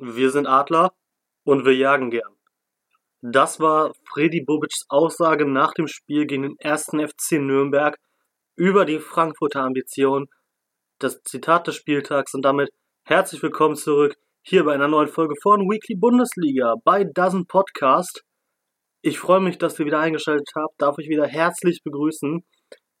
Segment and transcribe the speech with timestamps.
[0.00, 0.92] Wir sind Adler
[1.42, 2.36] und wir jagen gern.
[3.20, 7.98] Das war Freddy Bobic's Aussage nach dem Spiel gegen den ersten FC Nürnberg
[8.54, 10.28] über die Frankfurter Ambition.
[11.00, 12.70] Das Zitat des Spieltags und damit
[13.02, 18.22] herzlich willkommen zurück hier bei einer neuen Folge von Weekly Bundesliga bei Dozen Podcast.
[19.02, 22.44] Ich freue mich, dass ihr wieder eingeschaltet habt, darf euch wieder herzlich begrüßen.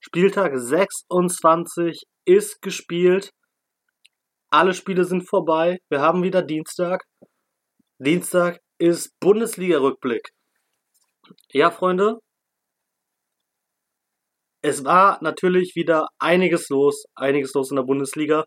[0.00, 3.30] Spieltag 26 ist gespielt.
[4.50, 5.78] Alle Spiele sind vorbei.
[5.90, 7.04] Wir haben wieder Dienstag.
[7.98, 10.30] Dienstag ist Bundesliga-Rückblick.
[11.52, 12.18] Ja, Freunde.
[14.62, 18.46] Es war natürlich wieder einiges los, einiges los in der Bundesliga.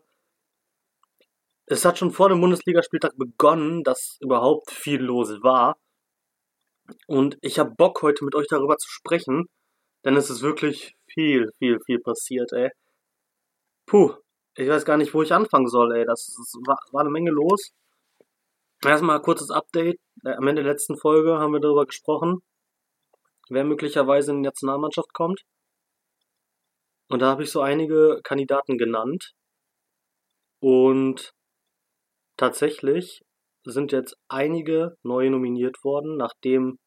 [1.66, 5.76] Es hat schon vor dem Bundesligaspieltag begonnen, dass überhaupt viel los war.
[7.06, 9.46] Und ich habe Bock, heute mit euch darüber zu sprechen,
[10.04, 12.70] denn es ist wirklich viel, viel, viel passiert, ey.
[13.86, 14.16] Puh,
[14.54, 16.04] ich weiß gar nicht, wo ich anfangen soll, ey.
[16.04, 17.72] Das, das war, war, eine Menge los.
[18.84, 19.98] Erstmal ein kurzes Update.
[20.24, 22.42] Äh, am Ende der letzten Folge haben wir darüber gesprochen,
[23.48, 25.42] wer möglicherweise in die Nationalmannschaft kommt.
[27.08, 29.32] Und da habe ich so einige Kandidaten genannt.
[30.60, 31.32] Und
[32.36, 33.22] tatsächlich
[33.64, 36.78] sind jetzt einige neue nominiert worden, nachdem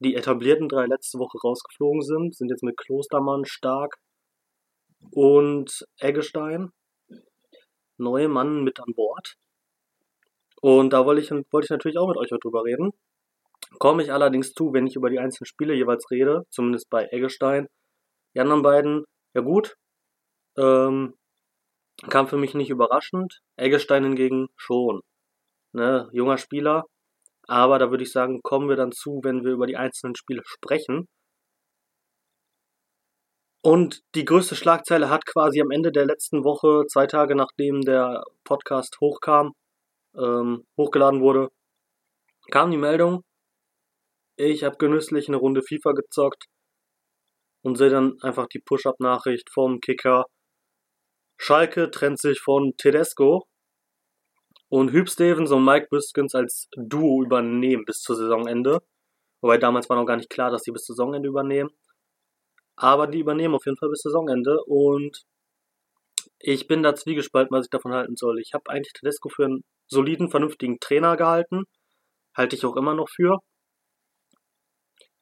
[0.00, 2.34] die etablierten drei letzte Woche rausgeflogen sind.
[2.36, 3.96] Sind jetzt mit Klostermann, Stark
[5.12, 6.72] und Eggestein
[8.00, 9.36] neue Mann mit an Bord.
[10.60, 12.92] Und da wollte ich, wollte ich natürlich auch mit euch drüber reden.
[13.78, 17.68] Komme ich allerdings zu, wenn ich über die einzelnen Spiele jeweils rede, zumindest bei Eggestein.
[18.34, 19.76] Die anderen beiden, ja gut,
[20.58, 21.14] ähm,
[22.08, 23.40] kam für mich nicht überraschend.
[23.56, 25.02] Eggestein hingegen schon.
[25.72, 26.84] Ne, junger Spieler.
[27.46, 30.42] Aber da würde ich sagen, kommen wir dann zu, wenn wir über die einzelnen Spiele
[30.44, 31.08] sprechen.
[33.62, 38.22] Und die größte Schlagzeile hat quasi am Ende der letzten Woche, zwei Tage nachdem der
[38.44, 39.52] Podcast hochkam,
[40.16, 41.48] ähm, hochgeladen wurde,
[42.50, 43.22] kam die Meldung,
[44.36, 46.46] ich habe genüsslich eine Runde FIFA gezockt
[47.62, 50.24] und sehe dann einfach die Push-Up-Nachricht vom Kicker.
[51.36, 53.44] Schalke trennt sich von Tedesco
[54.70, 58.80] und Hüb Stevens und Mike Biskins als Duo übernehmen bis zur Saisonende.
[59.42, 61.70] Wobei damals war noch gar nicht klar, dass sie bis Saisonende übernehmen.
[62.80, 65.26] Aber die übernehmen auf jeden Fall bis Saisonende und
[66.38, 68.40] ich bin da zwiegespalten, was ich davon halten soll.
[68.40, 71.64] Ich habe eigentlich Tedesco für einen soliden, vernünftigen Trainer gehalten.
[72.34, 73.40] Halte ich auch immer noch für.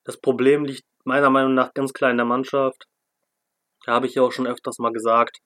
[0.05, 2.85] Das Problem liegt meiner Meinung nach ganz klar in der Mannschaft.
[3.85, 5.39] Da habe ich ja auch schon öfters mal gesagt.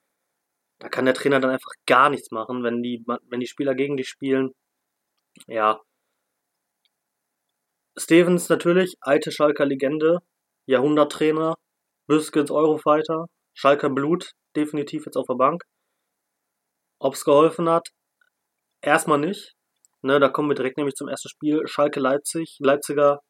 [0.80, 3.96] Da kann der Trainer dann einfach gar nichts machen, wenn die, wenn die Spieler gegen
[3.96, 4.52] die spielen.
[5.46, 5.80] Ja.
[7.96, 10.18] Stevens natürlich, alte Schalker Legende,
[10.66, 11.56] Jahrhunderttrainer,
[12.06, 15.62] Büskens Eurofighter, Schalker Blut, definitiv jetzt auf der Bank.
[16.98, 17.88] Ob es geholfen hat,
[18.80, 19.54] erstmal nicht.
[20.02, 21.66] Ne, da kommen wir direkt nämlich zum ersten Spiel.
[21.66, 22.56] Schalke Leipzig.
[22.60, 23.20] Leipziger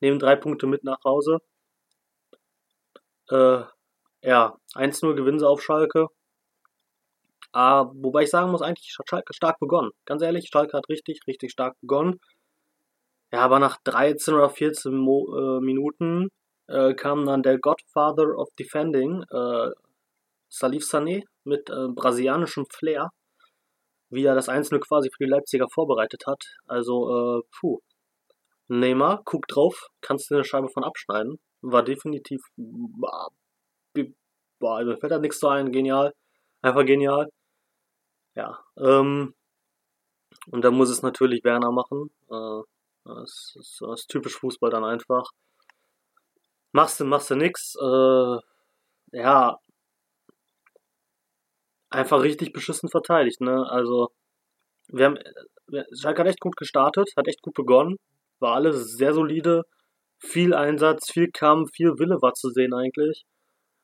[0.00, 1.38] nehmen drei Punkte mit nach Hause.
[3.30, 3.62] Äh,
[4.22, 6.06] ja, 1-0 gewinnen sie auf Schalke.
[7.52, 9.90] Ah, wobei ich sagen muss, eigentlich hat Schalke stark begonnen.
[10.06, 12.18] Ganz ehrlich, Schalke hat richtig, richtig stark begonnen.
[13.32, 16.28] Ja, aber nach 13 oder 14 Mo äh, Minuten
[16.68, 19.70] äh, kam dann der Godfather of Defending, äh,
[20.48, 23.10] Salif Sané, mit äh, brasilianischem Flair,
[24.10, 26.44] wie er das Einzelne quasi für die Leipziger vorbereitet hat.
[26.66, 27.80] Also, äh, puh.
[28.68, 31.38] Neymar, guck drauf, kannst du eine Scheibe von abschneiden.
[31.62, 33.28] War definitiv, boah,
[34.58, 36.14] boah mir fällt da nichts so ein, genial.
[36.62, 37.28] Einfach genial.
[38.34, 39.34] Ja, ähm,
[40.50, 42.10] und da muss es natürlich Werner machen.
[42.30, 42.62] Äh,
[43.04, 45.30] das, ist, das ist typisch Fußball dann einfach
[46.72, 47.74] machst du, machst du nix.
[47.76, 48.38] Äh,
[49.12, 49.58] ja,
[51.90, 53.66] einfach richtig beschissen verteidigt, ne?
[53.70, 54.08] Also,
[54.88, 55.18] wir haben,
[56.00, 57.98] Schalke hat echt gut gestartet, hat echt gut begonnen,
[58.40, 59.64] war alles sehr solide,
[60.18, 63.24] viel Einsatz, viel Kampf, viel Wille war zu sehen eigentlich.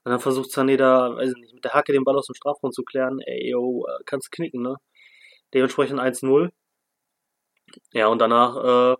[0.05, 2.35] Und dann versucht Sané da, weiß ich nicht, mit der Hacke den Ball aus dem
[2.35, 4.77] Strafraum zu klären, ey, yo, äh, kannst knicken, ne?
[5.55, 6.51] Dementsprechend 1-0.
[7.93, 8.97] Ja, und danach, äh,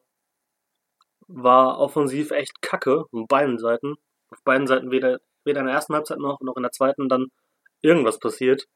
[1.29, 3.97] war offensiv echt kacke, auf beiden Seiten.
[4.31, 7.29] Auf beiden Seiten weder, weder in der ersten Halbzeit noch, noch in der zweiten dann
[7.83, 8.67] irgendwas passiert.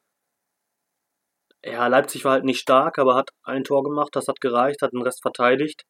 [1.64, 4.92] Ja, Leipzig war halt nicht stark, aber hat ein Tor gemacht, das hat gereicht, hat
[4.92, 5.84] den Rest verteidigt.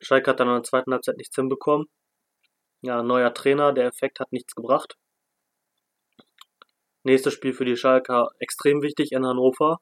[0.00, 1.86] Schalke hat dann in der zweiten Halbzeit nichts hinbekommen.
[2.82, 4.96] Ja, neuer Trainer, der Effekt hat nichts gebracht.
[7.02, 9.78] Nächstes Spiel für die Schalker extrem wichtig in Hannover.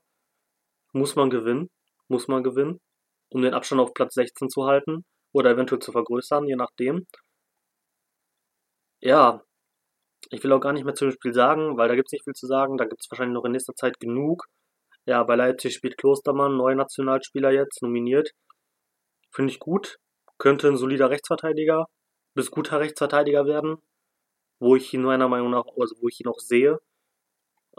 [0.93, 1.71] Muss man gewinnen,
[2.09, 2.81] muss man gewinnen,
[3.31, 7.07] um den Abstand auf Platz 16 zu halten oder eventuell zu vergrößern, je nachdem.
[9.01, 9.43] Ja,
[10.31, 12.25] ich will auch gar nicht mehr zu dem Spiel sagen, weil da gibt es nicht
[12.25, 12.77] viel zu sagen.
[12.79, 14.47] Da gibt es wahrscheinlich noch in nächster Zeit genug.
[15.07, 18.33] Ja, bei Leipzig spielt Klostermann, neuer Nationalspieler jetzt, nominiert.
[19.33, 19.99] Finde ich gut.
[20.39, 21.87] Könnte ein solider Rechtsverteidiger
[22.35, 23.77] bis guter Rechtsverteidiger werden,
[24.61, 26.81] wo ich ihn meiner Meinung nach, also wo ich ihn auch sehe.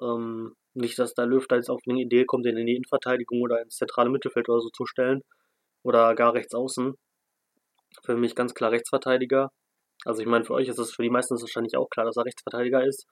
[0.01, 3.41] Ähm, nicht, dass der Löw da jetzt auf eine Idee kommt, ihn in die Innenverteidigung
[3.41, 5.23] oder ins zentrale Mittelfeld oder so zu stellen.
[5.83, 6.95] Oder gar rechts außen.
[8.03, 9.51] Für mich ganz klar Rechtsverteidiger.
[10.05, 12.17] Also ich meine, für euch ist es für die meisten ist wahrscheinlich auch klar, dass
[12.17, 13.05] er Rechtsverteidiger ist.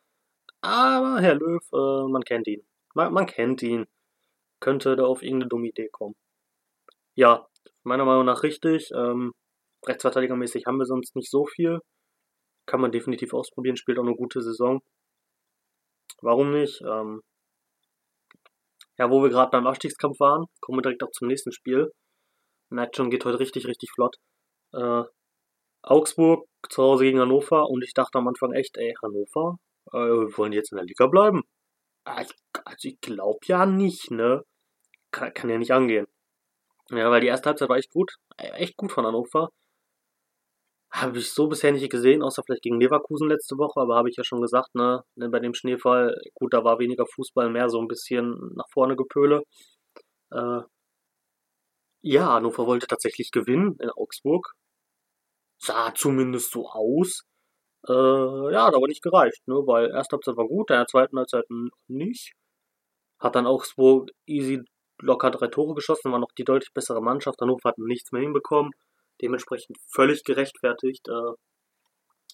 [0.62, 2.66] Aber Herr Löw, äh, man kennt ihn.
[2.94, 3.88] Man, man kennt ihn.
[4.60, 6.16] Könnte da auf irgendeine dumme Idee kommen.
[7.16, 7.48] Ja,
[7.84, 8.92] meiner Meinung nach richtig.
[8.96, 9.34] Ähm,
[9.88, 11.80] Rechtsverteidigermäßig haben wir sonst nicht so viel.
[12.68, 14.82] Kann man definitiv ausprobieren, spielt auch eine gute Saison.
[16.22, 16.82] Warum nicht?
[16.82, 17.22] Ähm,
[18.98, 21.92] ja, wo wir gerade beim Abstiegskampf waren, kommen wir direkt auch zum nächsten Spiel.
[22.70, 24.18] Merkt schon, geht heute richtig, richtig flott.
[24.74, 25.04] Äh,
[25.84, 29.58] Augsburg zu Hause gegen Hannover und ich dachte am Anfang echt, ey, Hannover,
[29.94, 29.98] äh,
[30.38, 31.44] wollen jetzt in der Liga bleiben.
[32.06, 32.24] Ah,
[32.66, 34.44] also ich glaube ja nicht, ne?
[35.12, 36.08] Kann, kann ja nicht angehen.
[36.92, 38.14] Ja, weil die erste Halbzeit war echt gut.
[38.38, 39.50] Echt gut von Hannover.
[40.92, 44.18] Habe ich so bisher nicht gesehen, außer vielleicht gegen Leverkusen letzte Woche, aber habe ich
[44.18, 47.80] ja schon gesagt, ne, ne, bei dem Schneefall, gut, da war weniger Fußball, mehr so
[47.80, 49.44] ein bisschen nach vorne Gepöle.
[50.32, 50.62] Äh,
[52.04, 54.54] ja, Hannover wollte tatsächlich gewinnen in Augsburg.
[55.62, 57.24] Sah zumindest so aus.
[57.88, 61.18] Äh, ja, hat aber nicht gereicht, ne, weil erste Halbzeit war gut, in der zweiten
[61.18, 61.46] Halbzeit
[61.88, 62.34] nicht.
[63.20, 64.64] Hat dann Augsburg easy
[65.02, 67.42] locker drei Tore geschossen, war noch die deutlich bessere Mannschaft.
[67.42, 68.72] Hannover hat nichts mehr hinbekommen
[69.22, 71.08] dementsprechend völlig gerechtfertigt.
[71.08, 71.34] Äh,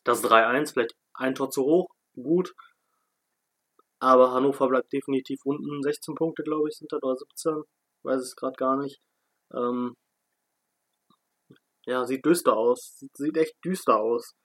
[0.03, 2.53] das 3-1, vielleicht ein Tor zu hoch, gut.
[3.99, 5.81] Aber Hannover bleibt definitiv unten.
[5.81, 7.63] 16 Punkte, glaube ich, sind da, oder 17.
[8.03, 8.99] Weiß es gerade gar nicht.
[9.53, 9.95] Ähm,
[11.87, 12.99] ja, sieht düster aus.
[13.13, 14.35] Sieht echt düster aus.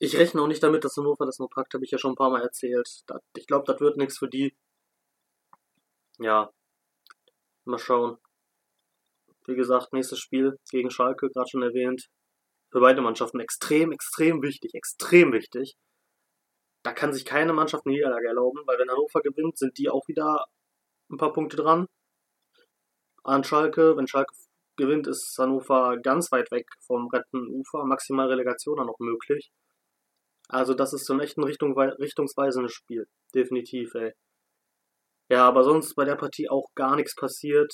[0.00, 2.16] Ich rechne auch nicht damit, dass Hannover das noch packt, habe ich ja schon ein
[2.16, 2.88] paar Mal erzählt.
[3.36, 4.54] ich glaube, das wird nichts für die.
[6.18, 6.50] Ja,
[7.64, 8.18] mal schauen.
[9.46, 12.08] Wie gesagt, nächstes Spiel gegen Schalke, gerade schon erwähnt.
[12.72, 15.76] Für beide Mannschaften extrem, extrem wichtig, extrem wichtig.
[16.82, 20.08] Da kann sich keine Mannschaft eine Niederlage erlauben, weil wenn Hannover gewinnt, sind die auch
[20.08, 20.46] wieder
[21.10, 21.86] ein paar Punkte dran.
[23.24, 24.34] An Schalke, wenn Schalke
[24.76, 29.50] gewinnt, ist Hannover ganz weit weg vom rettenden Ufer, maximal Relegation dann noch möglich.
[30.48, 33.06] Also das ist so ein echt ein Richtung, richtungsweisendes Spiel.
[33.34, 34.12] Definitiv, ey.
[35.28, 37.72] Ja, aber sonst bei der Partie auch gar nichts passiert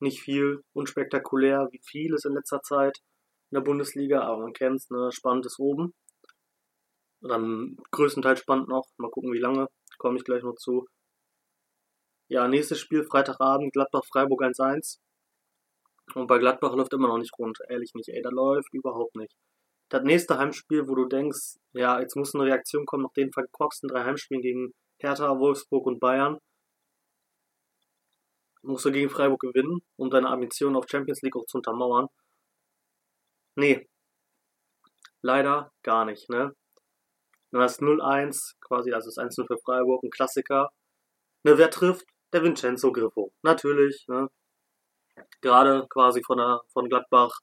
[0.00, 2.98] nicht viel unspektakulär, wie vieles in letzter Zeit
[3.50, 5.94] in der Bundesliga, aber man kennt es, ne, spannend ist oben.
[7.20, 9.68] Dann größtenteils spannend noch, mal gucken wie lange,
[9.98, 10.86] komme ich gleich noch zu.
[12.28, 14.98] Ja, nächstes Spiel, Freitagabend, Gladbach-Freiburg 1-1.
[16.14, 19.34] Und bei Gladbach läuft immer noch nicht rund, ehrlich nicht, ey, da läuft überhaupt nicht.
[19.90, 23.88] Das nächste Heimspiel, wo du denkst, ja, jetzt muss eine Reaktion kommen nach den verkorksten
[23.88, 26.38] drei Heimspielen gegen Hertha, Wolfsburg und Bayern
[28.62, 32.08] musst du gegen Freiburg gewinnen, um deine Ambitionen auf Champions League auch zu untermauern.
[33.56, 33.88] Nee.
[35.22, 36.54] Leider gar nicht, ne?
[37.50, 40.70] Du hast 0-1, quasi, also das 1-0 für Freiburg, ein Klassiker.
[41.44, 42.06] Ne, wer trifft?
[42.32, 43.32] Der Vincenzo Griffo.
[43.42, 44.28] Natürlich, ne?
[45.40, 47.40] Gerade quasi von, der, von Gladbach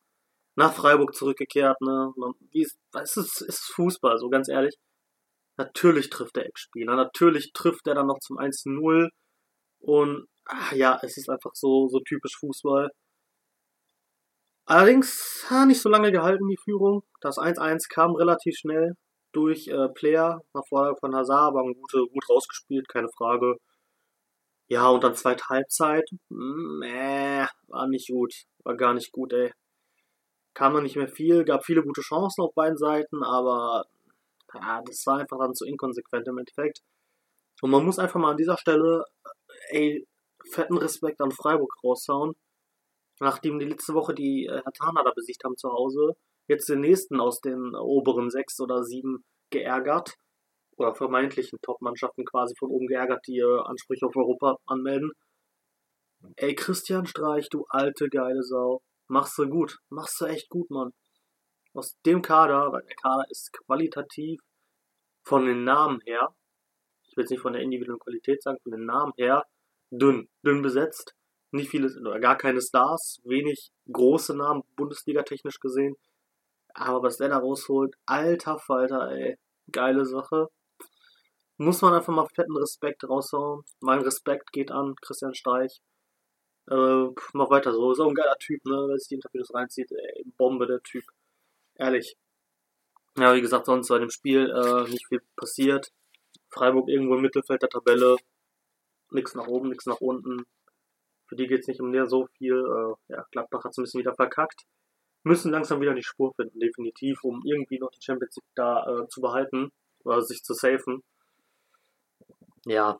[0.55, 2.13] nach Freiburg zurückgekehrt, ne?
[2.51, 4.75] Wie ist, es ist, ist Fußball, so ganz ehrlich.
[5.57, 9.09] Natürlich trifft der Ex-Spieler, natürlich trifft er dann noch zum 1-0
[9.79, 12.91] und ach, ja, es ist einfach so, so typisch Fußball.
[14.67, 17.03] Allerdings hat nicht so lange gehalten, die Führung.
[17.21, 18.95] Das 1-1 kam relativ schnell
[19.31, 23.57] durch äh, Player nach Vorlage von Hazard, aber gut, gut rausgespielt, keine Frage.
[24.67, 29.51] Ja, und dann zweite Halbzeit, meh, war nicht gut, war gar nicht gut, ey.
[30.55, 33.85] Kam man nicht mehr viel, gab viele gute Chancen auf beiden Seiten, aber
[34.53, 36.81] ja, das war einfach dann zu inkonsequent im Endeffekt.
[37.61, 39.05] Und man muss einfach mal an dieser Stelle,
[39.69, 40.07] ey,
[40.51, 42.35] fetten Respekt an Freiburg raushauen.
[43.19, 46.15] Nachdem die letzte Woche die äh, Hatana da besiegt haben zu Hause,
[46.47, 50.15] jetzt den nächsten aus den oberen sechs oder sieben geärgert.
[50.77, 55.11] Oder vermeintlichen Top-Mannschaften quasi von oben geärgert, die äh, Ansprüche auf Europa anmelden.
[56.37, 58.81] Ey, Christian Streich, du alte geile Sau.
[59.07, 59.77] Machst du gut.
[59.89, 60.91] Machst du echt gut, Mann.
[61.73, 64.39] Aus dem Kader, weil der Kader ist qualitativ
[65.23, 66.33] von den Namen her,
[67.07, 69.43] ich will jetzt nicht von der individuellen Qualität sagen, von den Namen her,
[69.91, 71.13] dünn, dünn besetzt.
[71.51, 75.95] Nicht viele, oder gar keine Stars, wenig große Namen, Bundesliga-technisch gesehen.
[76.73, 79.37] Aber was der da rausholt, alter Falter, ey,
[79.71, 80.49] geile Sache.
[81.57, 83.63] Muss man einfach mal fetten Respekt raushauen.
[83.79, 85.81] Mein Respekt geht an Christian Streich.
[86.69, 87.91] Äh, mach weiter so.
[87.91, 88.85] Ist auch ein geiler Typ, ne?
[88.87, 91.03] Wer sich die Interviews reinzieht, ey, Bombe der Typ.
[91.75, 92.17] Ehrlich.
[93.17, 95.91] Ja, wie gesagt, sonst bei dem Spiel äh, nicht viel passiert.
[96.49, 98.17] Freiburg irgendwo im Mittelfeld der Tabelle
[99.11, 100.45] Nix nach oben, nix nach unten.
[101.27, 102.53] Für die geht es nicht um mehr so viel.
[102.53, 104.63] Äh, ja, Gladbach hat es ein bisschen wieder verkackt.
[105.23, 109.07] Müssen langsam wieder die Spur finden, definitiv, um irgendwie noch die Champions League da äh,
[109.07, 109.71] zu behalten
[110.03, 111.01] oder sich zu safen.
[112.65, 112.99] Ja.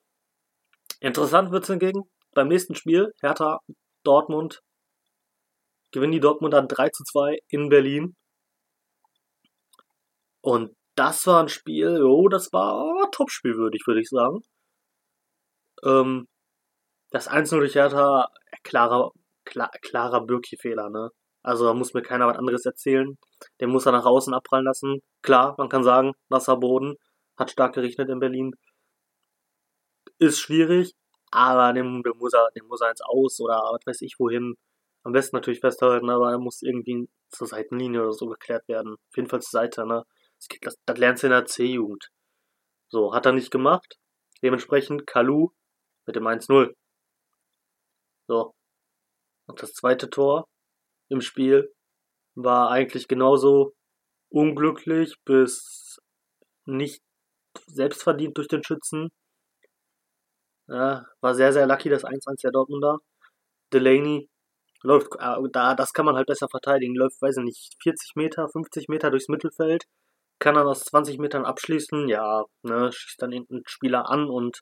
[0.99, 2.03] Interessant wird es hingegen
[2.33, 3.13] beim nächsten Spiel.
[3.21, 3.59] Hertha
[4.03, 4.61] Dortmund
[5.91, 8.15] gewinnen die Dortmunder 3 zu 2 in Berlin.
[10.41, 14.41] Und das war ein Spiel, oh, das war oh, Topspielwürdig, würde ich sagen.
[15.83, 16.27] Ähm,
[17.11, 18.27] das 1-0 durch Hertha,
[18.63, 19.11] klarer,
[19.45, 21.09] klar, klarer Birki-Fehler, ne?
[21.43, 23.17] Also da muss mir keiner was anderes erzählen.
[23.61, 25.01] Den muss er nach außen abprallen lassen.
[25.21, 26.95] Klar, man kann sagen, Wasserboden,
[27.37, 28.51] hat stark geregnet in Berlin.
[30.19, 30.93] Ist schwierig,
[31.31, 34.55] aber den, den, muss er, den muss er ins Aus oder was weiß ich wohin.
[35.03, 38.93] Am besten natürlich festhalten, aber er muss irgendwie zur Seitenlinie oder so geklärt werden.
[38.93, 40.03] Auf jeden Fall zur Seite, ne?
[40.37, 42.09] Das, das, das lernst du in der C-Jugend.
[42.89, 43.97] So, hat er nicht gemacht.
[44.41, 45.49] Dementsprechend Kalu
[46.05, 46.73] mit dem 1-0.
[48.27, 48.53] So.
[49.47, 50.47] Und das zweite Tor
[51.09, 51.73] im Spiel
[52.35, 53.73] war eigentlich genauso
[54.29, 55.99] unglücklich bis
[56.65, 57.01] nicht
[57.67, 59.09] selbstverdient durch den Schützen.
[60.67, 62.97] Ja, war sehr, sehr lucky, das 1-1 der Dortmunder.
[63.73, 64.29] Delaney
[64.83, 68.49] läuft, äh, da, das kann man halt besser verteidigen, läuft, weiß ich nicht, 40 Meter,
[68.49, 69.85] 50 Meter durchs Mittelfeld,
[70.39, 74.61] kann dann aus 20 Metern abschließen, ja, ne, schießt dann irgendeinen Spieler an und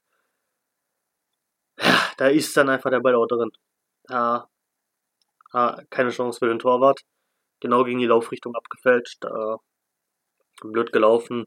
[1.80, 3.52] ja, da ist dann einfach der Ball auch drin.
[4.10, 4.50] Ja,
[5.90, 7.02] keine Chance für den Torwart.
[7.62, 9.24] Genau gegen die Laufrichtung abgefälscht.
[9.26, 9.58] Äh,
[10.64, 11.46] blöd gelaufen.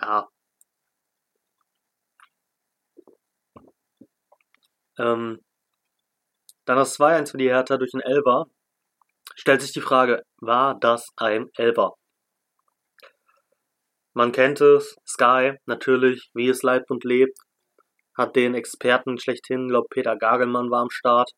[0.00, 0.28] Ja.
[5.00, 5.40] Ähm,
[6.66, 8.46] dann das 2-1 für die Hertha durch den Elber.
[9.34, 11.94] Stellt sich die Frage, war das ein Elber?
[14.12, 17.38] Man kennt es, Sky, natürlich, wie es leibt und lebt,
[18.16, 21.30] hat den Experten schlechthin, glaube Peter Gagelmann war am Start,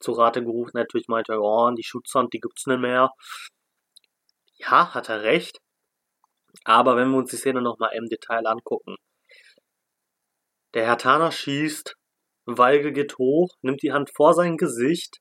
[0.00, 3.10] zu Rate gerufen, natürlich meinte, oh, die Schutzhand, die gibt's nicht mehr.
[4.58, 5.58] Ja, hat er recht.
[6.64, 8.96] Aber wenn wir uns die Szene nochmal im Detail angucken.
[10.74, 11.96] Der Herr Tana schießt,
[12.46, 15.20] Weige geht hoch, nimmt die Hand vor sein Gesicht.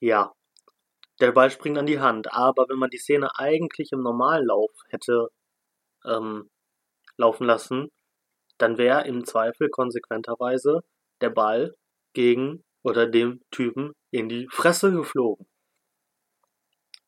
[0.00, 0.32] Ja,
[1.20, 2.32] der Ball springt an die Hand.
[2.32, 5.28] Aber wenn man die Szene eigentlich im Normallauf hätte
[6.04, 6.50] ähm,
[7.16, 7.90] laufen lassen,
[8.58, 10.82] dann wäre im Zweifel konsequenterweise
[11.20, 11.74] der Ball
[12.12, 15.46] gegen oder dem Typen in die Fresse geflogen.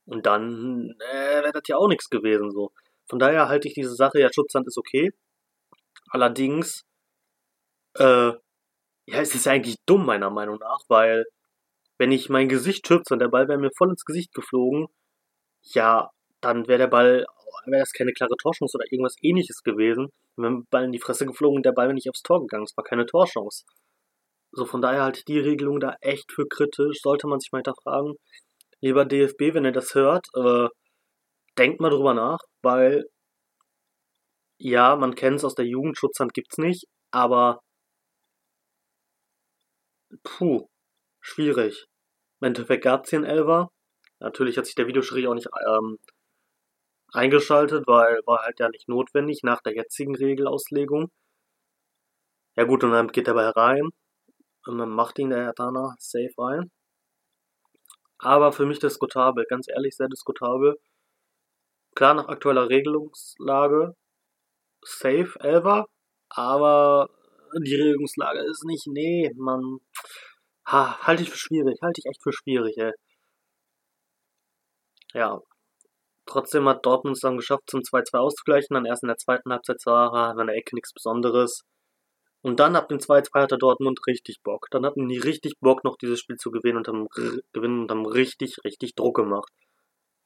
[0.06, 2.72] Und dann äh, wäre das ja auch nichts gewesen so.
[3.08, 5.12] Von daher halte ich diese Sache, ja, Schutzhand ist okay.
[6.10, 6.84] Allerdings,
[7.94, 8.32] äh,
[9.08, 11.24] ja, es ist eigentlich dumm, meiner Meinung nach, weil
[11.98, 14.88] wenn ich mein Gesicht schütze und der Ball wäre mir voll ins Gesicht geflogen,
[15.62, 16.10] ja,
[16.42, 17.26] dann wäre der Ball,
[17.66, 20.10] wäre das keine klare Torchance oder irgendwas ähnliches gewesen.
[20.36, 22.64] Wenn der Ball in die Fresse geflogen und der Ball wäre nicht aufs Tor gegangen.
[22.64, 23.64] Es war keine Torchance.
[24.52, 27.00] So, von daher halte ich die Regelung da echt für kritisch.
[27.02, 28.14] Sollte man sich mal hinterfragen.
[28.80, 30.68] Lieber DFB, wenn ihr das hört, äh,
[31.58, 33.04] denkt mal drüber nach, weil
[34.58, 37.60] ja, man kennt es aus der Jugend, Schutzhand gibt's nicht, aber
[40.22, 40.68] puh,
[41.20, 41.86] schwierig.
[42.40, 43.70] Im Endeffekt gab's hier einen Elfer.
[44.20, 45.98] Natürlich hat sich der Videoschiri auch nicht ähm,
[47.12, 51.10] eingeschaltet, weil war halt ja nicht notwendig nach der jetzigen Regelauslegung.
[52.56, 53.88] Ja gut, und dann geht der Ball rein
[54.66, 56.70] und dann macht ihn der Herr Tana safe rein.
[58.18, 60.78] Aber für mich diskutabel, ganz ehrlich, sehr diskutabel.
[61.94, 63.94] Klar, nach aktueller Regelungslage
[64.84, 65.86] safe, Elva,
[66.30, 67.10] aber
[67.62, 69.80] die Regelungslage ist nicht, nee, man,
[70.66, 72.92] ha, halte ich für schwierig, halte ich echt für schwierig, ey.
[75.14, 75.40] Ja,
[76.26, 79.84] trotzdem hat Dortmund es dann geschafft, zum 2-2 auszugleichen, dann erst in der zweiten Halbzeit
[79.86, 81.64] war in der Ecke nichts Besonderes,
[82.42, 84.68] und dann ab dem 2-2 hatte Dortmund richtig Bock.
[84.70, 87.08] Dann hatten die richtig Bock, noch dieses Spiel zu gewinnen und haben,
[87.52, 89.52] gewinnen und haben richtig, richtig Druck gemacht.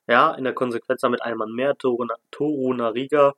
[0.08, 1.74] Ja, in der Konsequenz damit ein Mann mehr.
[1.78, 3.34] Toru Nariga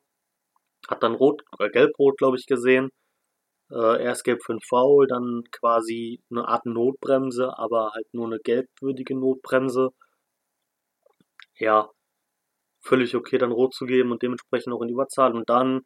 [0.89, 2.91] hat dann Rot, oder Gelb-Rot, glaube ich, gesehen.
[3.71, 8.39] Äh, erst Gelb für ein Foul, dann quasi eine Art Notbremse, aber halt nur eine
[8.39, 9.91] gelbwürdige Notbremse.
[11.59, 11.91] Ja,
[12.83, 15.35] völlig okay, dann Rot zu geben und dementsprechend auch in Überzahl.
[15.35, 15.83] Und dann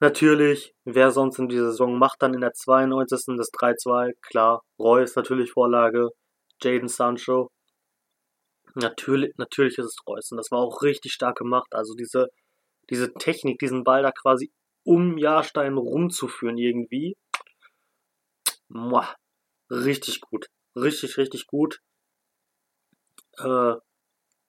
[0.00, 3.36] Natürlich, wer sonst in dieser Saison macht dann in der 92.
[3.38, 4.62] das 3-2, klar.
[4.78, 6.10] Reus natürlich Vorlage,
[6.62, 7.50] Jaden Sancho.
[8.74, 11.68] Natürlich, natürlich ist es Reus und das war auch richtig stark gemacht.
[11.72, 12.28] Also diese,
[12.90, 14.50] diese Technik, diesen Ball da quasi
[14.86, 17.16] um Jahrstein rumzuführen irgendwie.
[18.68, 19.14] Muah,
[19.70, 20.46] richtig gut.
[20.76, 21.80] Richtig, richtig gut.
[23.38, 23.74] Äh,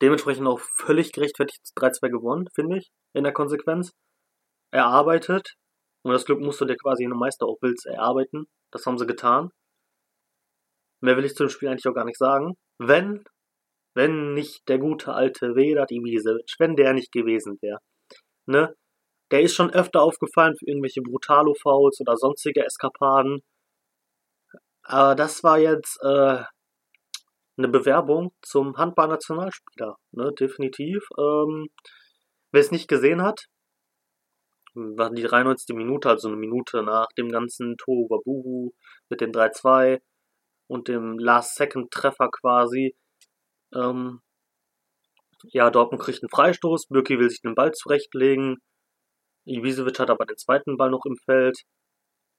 [0.01, 3.91] dementsprechend auch völlig gerechtfertigt 3-2 gewonnen, finde ich, in der Konsequenz
[4.71, 5.55] erarbeitet
[6.03, 8.47] Und das Glück musst du dir quasi in einem Meister auch Wills erarbeiten.
[8.71, 9.51] Das haben sie getan.
[11.01, 12.55] Mehr will ich zu dem Spiel eigentlich auch gar nicht sagen.
[12.77, 13.23] Wenn,
[13.95, 17.79] wenn nicht der gute alte Vedat Ibisevic, wenn der nicht gewesen wäre.
[18.45, 18.75] Ne?
[19.31, 23.41] Der ist schon öfter aufgefallen für irgendwelche Brutalo-Fouls oder sonstige Eskapaden.
[24.83, 26.43] Aber das war jetzt äh,
[27.57, 31.03] eine Bewerbung zum Handballnationalspieler, ne, definitiv.
[31.17, 31.67] Ähm,
[32.51, 33.47] wer es nicht gesehen hat,
[34.75, 35.75] war die 93.
[35.75, 38.71] Minute, also eine Minute nach dem ganzen Tohuwabuhu
[39.09, 39.99] mit dem 3-2
[40.67, 42.95] und dem Last-Second-Treffer quasi.
[43.73, 44.21] Ähm,
[45.51, 48.57] ja, Dortmund kriegt einen Freistoß, Birki will sich den Ball zurechtlegen,
[49.47, 51.57] Ibisevic hat aber den zweiten Ball noch im Feld.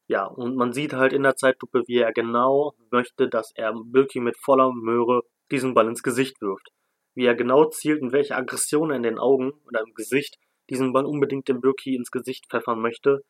[0.09, 4.21] Ja, und man sieht halt in der Zeitlupe, wie er genau möchte, dass er Birki
[4.21, 6.69] mit voller Möhre diesen Ball ins Gesicht wirft.
[7.15, 10.37] Wie er genau zielt und welche Aggression er in den Augen oder im Gesicht
[10.71, 13.23] diesen Ball unbedingt dem Birki ins Gesicht pfeffern möchte.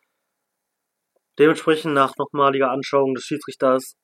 [1.38, 3.94] Dementsprechend nach nochmaliger Anschauung des Schiedsrichters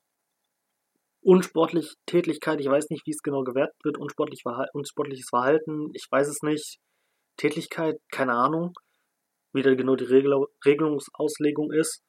[1.24, 6.28] unsportlich Tätigkeit, ich weiß nicht, wie es genau gewertet wird, unsportlich unsportliches Verhalten, ich weiß
[6.28, 6.78] es nicht.
[7.36, 8.74] Tätigkeit, keine Ahnung,
[9.54, 12.02] wie da genau die Regel Regelungsauslegung ist.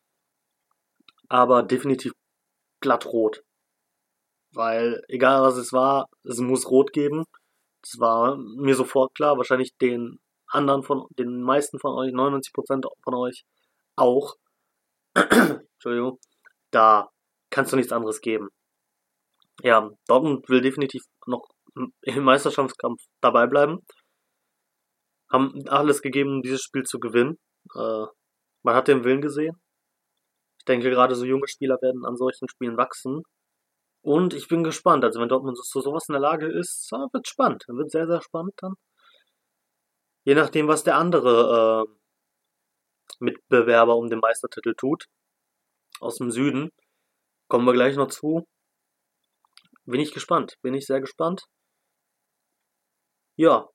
[1.30, 2.14] Aber definitiv
[2.82, 3.44] glatt rot.
[4.54, 7.26] Weil, egal was es war, es muss rot geben.
[7.82, 13.14] Das war mir sofort klar, wahrscheinlich den anderen von, den meisten von euch, 99% von
[13.16, 13.44] euch
[13.96, 14.36] auch.
[15.16, 16.20] Entschuldigung.
[16.72, 17.10] Da
[17.50, 18.50] kannst du nichts anderes geben
[19.64, 23.80] ja, Dortmund will definitiv noch im Meisterschaftskampf dabei bleiben.
[25.32, 27.38] Haben alles gegeben, um dieses Spiel zu gewinnen.
[27.76, 28.06] Äh,
[28.64, 29.60] man hat den Willen gesehen.
[30.60, 33.24] Ich denke, gerade so junge Spieler werden an solchen Spielen wachsen.
[34.02, 35.04] Und ich bin gespannt.
[35.04, 37.66] Also, wenn Dortmund zu sowas in der Lage ist, wird spannend.
[37.68, 38.76] Wird sehr, sehr spannend dann.
[40.24, 41.96] Je nachdem, was der andere äh,
[43.20, 45.06] Mitbewerber um den Meistertitel tut.
[46.00, 46.72] Aus dem Süden.
[47.48, 48.48] Kommen wir gleich noch zu.
[49.86, 50.56] Bin ich gespannt.
[50.62, 51.46] Bin ich sehr gespannt.
[53.38, 53.70] Ja.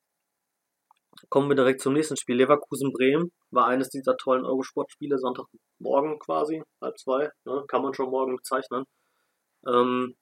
[1.31, 2.37] Kommen wir direkt zum nächsten Spiel.
[2.37, 7.31] Leverkusen-Bremen war eines dieser tollen Eurosport-Spiele, Sonntagmorgen quasi, halb zwei.
[7.45, 7.65] Ne?
[7.69, 8.85] Kann man schon morgen bezeichnen.
[9.67, 10.17] Ähm,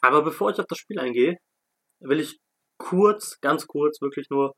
[0.00, 1.36] aber bevor ich auf das Spiel eingehe,
[2.00, 2.38] will ich
[2.78, 4.54] kurz, ganz kurz, wirklich nur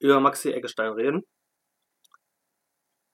[0.00, 1.22] über Maxi Eggestein reden.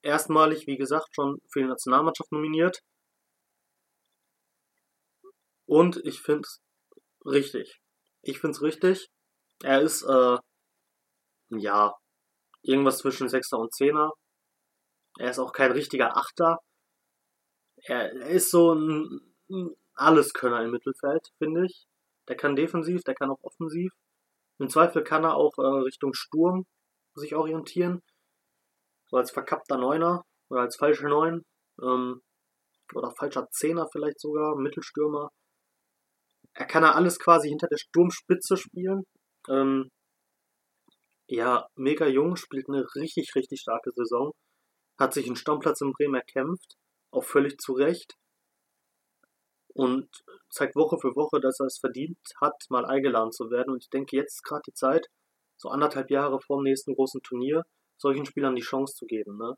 [0.03, 2.81] Erstmalig, wie gesagt, schon für die Nationalmannschaft nominiert.
[5.67, 6.61] Und ich finde es
[7.25, 7.81] richtig.
[8.23, 9.09] Ich finde es richtig.
[9.63, 10.39] Er ist, äh,
[11.59, 11.95] ja,
[12.62, 14.12] irgendwas zwischen Sechster und Zehner.
[15.19, 16.59] Er ist auch kein richtiger Achter.
[17.85, 21.87] Er, er ist so ein, ein Alleskönner im Mittelfeld, finde ich.
[22.29, 23.93] Der kann defensiv, der kann auch offensiv.
[24.59, 26.67] Im Zweifel kann er auch äh, Richtung Sturm
[27.15, 28.03] sich orientieren.
[29.11, 31.45] So als verkappter Neuner oder als falscher Neun.
[31.83, 32.23] Ähm,
[32.95, 35.31] oder falscher Zehner vielleicht sogar, Mittelstürmer
[36.55, 39.05] er kann ja alles quasi hinter der Sturmspitze spielen.
[39.49, 39.91] Ähm,
[41.33, 44.33] ja, mega jung, spielt eine richtig, richtig starke Saison.
[44.99, 46.77] Hat sich einen Stammplatz in Bremen erkämpft,
[47.11, 48.14] auch völlig zu Recht.
[49.75, 50.09] Und
[50.51, 53.73] zeigt Woche für Woche, dass er es verdient hat, mal eingeladen zu werden.
[53.73, 55.07] Und ich denke, jetzt ist gerade die Zeit,
[55.57, 57.62] so anderthalb Jahre vor dem nächsten großen Turnier,
[57.97, 59.38] solchen Spielern die Chance zu geben.
[59.38, 59.55] Ne?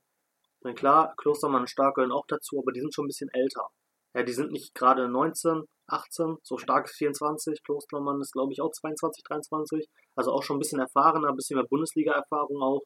[0.60, 3.66] Na klar, Klostermann und Stark auch dazu, aber die sind schon ein bisschen älter.
[4.14, 7.62] Ja, die sind nicht gerade 19, 18, so stark ist 24.
[7.62, 9.88] Klostermann ist, glaube ich, auch 22, 23.
[10.16, 12.82] Also auch schon ein bisschen erfahrener, ein bisschen mehr Bundesliga-Erfahrung auch.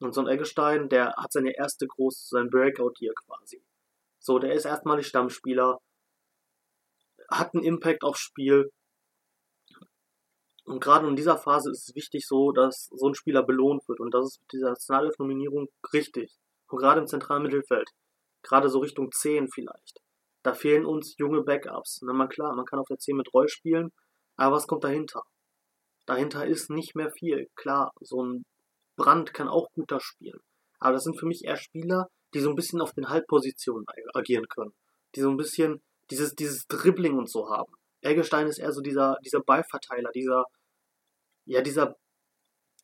[0.00, 3.62] Und so ein Eggestein, der hat seine erste große, sein Breakout hier quasi.
[4.18, 5.78] So, der ist erstmalig Stammspieler,
[7.30, 8.70] hat einen Impact aufs Spiel.
[10.64, 14.00] Und gerade in dieser Phase ist es wichtig so, dass so ein Spieler belohnt wird.
[14.00, 16.36] Und das ist mit dieser Nationalelf-Nominierung richtig.
[16.68, 17.88] Und gerade im zentralen Mittelfeld.
[18.42, 20.00] Gerade so Richtung 10 vielleicht.
[20.46, 22.02] Da fehlen uns junge Backups.
[22.02, 23.90] Na mal klar, man kann auf der 10 mit Roy spielen,
[24.36, 25.24] aber was kommt dahinter?
[26.06, 27.48] Dahinter ist nicht mehr viel.
[27.56, 28.44] Klar, so ein
[28.96, 30.38] Brand kann auch guter spielen.
[30.78, 34.46] Aber das sind für mich eher Spieler, die so ein bisschen auf den Halbpositionen agieren
[34.48, 34.70] können.
[35.16, 35.82] Die so ein bisschen
[36.12, 37.72] dieses, dieses Dribbling und so haben.
[38.02, 40.44] Eggestein ist eher so dieser, dieser Ballverteiler, dieser,
[41.44, 41.96] ja, dieser,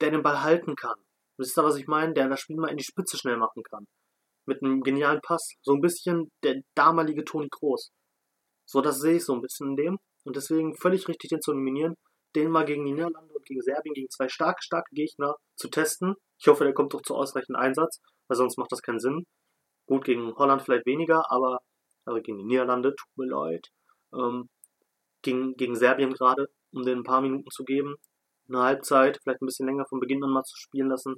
[0.01, 0.98] der den Ball halten kann.
[1.38, 2.12] Wisst ihr, was ich meine?
[2.12, 3.87] Der das Spiel mal in die Spitze schnell machen kann
[4.47, 5.55] mit einem genialen Pass.
[5.63, 7.91] So ein bisschen der damalige Toni Kroos.
[8.67, 9.99] So, das sehe ich so ein bisschen in dem.
[10.25, 11.95] Und deswegen völlig richtig, den zu nominieren,
[12.35, 16.15] den mal gegen die Niederlande und gegen Serbien, gegen zwei starke, starke Gegner zu testen.
[16.39, 19.27] Ich hoffe, der kommt doch zu ausreichend Einsatz, weil sonst macht das keinen Sinn.
[19.87, 21.59] Gut, gegen Holland vielleicht weniger, aber,
[22.05, 23.69] aber gegen die Niederlande, tut mir leid.
[24.15, 24.49] Ähm,
[25.23, 27.97] gegen, gegen Serbien gerade, um den ein paar Minuten zu geben.
[28.49, 31.17] Eine Halbzeit, vielleicht ein bisschen länger von Beginn an mal zu spielen lassen.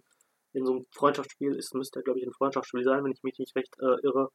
[0.54, 3.54] In so einem Freundschaftsspiel, es müsste, glaube ich, ein Freundschaftsspiel sein, wenn ich mich nicht
[3.56, 4.30] recht äh, irre,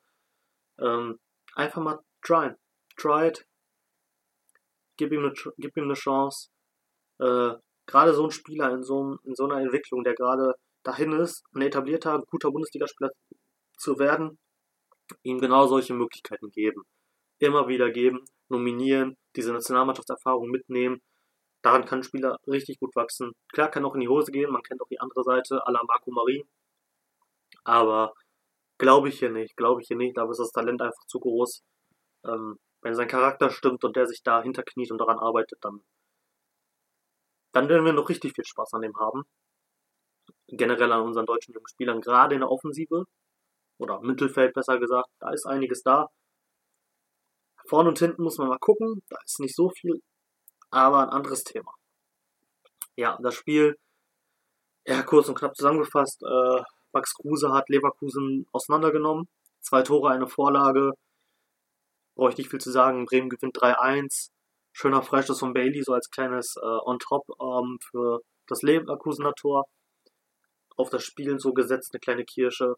[0.79, 1.19] ähm,
[1.55, 2.55] einfach mal tryen.
[2.97, 3.45] Try it.
[4.97, 6.49] Gib ihm eine, gib ihm eine Chance.
[7.19, 7.53] Äh,
[7.86, 10.53] gerade so ein Spieler in so, in so einer Entwicklung, der gerade
[10.84, 13.12] dahin ist, ein etablierter, guter Bundesligaspieler
[13.77, 14.38] zu werden,
[15.23, 16.84] ihm genau solche Möglichkeiten geben.
[17.39, 21.01] Immer wieder geben, nominieren, diese Nationalmannschaftserfahrung mitnehmen.
[21.61, 23.33] Daran kann ein Spieler richtig gut wachsen.
[23.51, 25.83] Klar, kann auch in die Hose gehen, man kennt auch die andere Seite, à la
[25.83, 26.43] Marco Marin.
[27.63, 28.13] Aber
[28.77, 31.63] glaube ich hier nicht, glaube ich hier nicht, da ist das Talent einfach zu groß.
[32.25, 35.83] Ähm, wenn sein Charakter stimmt und der sich da hinterkniet und daran arbeitet, dann,
[37.51, 39.23] dann werden wir noch richtig viel Spaß an dem haben.
[40.47, 43.05] Generell an unseren deutschen jungen Spielern, gerade in der Offensive
[43.79, 46.09] oder Mittelfeld besser gesagt, da ist einiges da.
[47.67, 50.01] Vorne und hinten muss man mal gucken, da ist nicht so viel,
[50.71, 51.73] aber ein anderes Thema.
[52.95, 53.77] Ja, das Spiel,
[54.86, 59.27] ja, kurz und knapp zusammengefasst, äh, Max Kruse hat Leverkusen auseinandergenommen.
[59.62, 60.93] Zwei Tore, eine Vorlage,
[62.15, 63.05] brauche ich nicht viel zu sagen.
[63.05, 64.32] Bremen gewinnt 3-1.
[64.73, 69.65] Schöner Freistoß von Bailey, so als kleines äh, On-Top ähm, für das Leverkusener Tor.
[70.77, 72.75] Auf das Spiel so gesetzt, eine kleine Kirsche.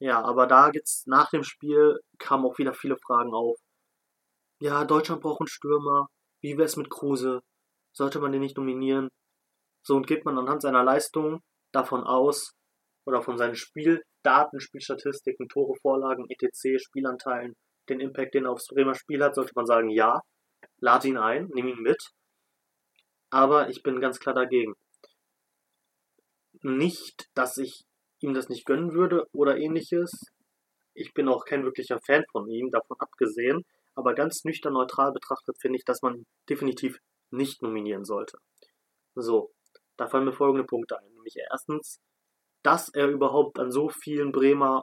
[0.00, 3.58] Ja, aber da geht's nach dem Spiel kamen auch wieder viele Fragen auf.
[4.64, 6.08] Ja, Deutschland braucht einen Stürmer.
[6.40, 7.42] Wie wäre es mit Kruse?
[7.92, 9.10] Sollte man den nicht nominieren?
[9.82, 12.54] So und geht man anhand seiner Leistung davon aus
[13.04, 17.52] oder von seinen Spiel Daten, Spielstatistiken, Tore, Vorlagen, etc., Spielanteilen,
[17.90, 20.22] den Impact, den er aufs Bremer Spiel hat, sollte man sagen, ja,
[20.78, 22.02] lad ihn ein, nimm ihn mit.
[23.28, 24.72] Aber ich bin ganz klar dagegen.
[26.62, 27.84] Nicht, dass ich
[28.20, 30.10] ihm das nicht gönnen würde oder ähnliches.
[30.94, 33.62] Ich bin auch kein wirklicher Fan von ihm, davon abgesehen.
[33.94, 36.98] Aber ganz nüchtern neutral betrachtet finde ich, dass man definitiv
[37.30, 38.38] nicht nominieren sollte.
[39.14, 39.52] So,
[39.96, 41.12] da fallen mir folgende Punkte ein.
[41.12, 42.00] Nämlich erstens,
[42.62, 44.82] dass er überhaupt an so vielen Bremer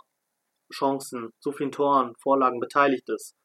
[0.71, 3.35] Chancen, so vielen Toren, Vorlagen beteiligt ist,